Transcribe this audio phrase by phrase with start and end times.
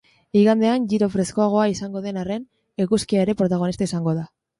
[0.39, 2.47] Igandean giro freskoagoa izango den arren,
[2.87, 4.27] eguzkia ere protagonista izango da.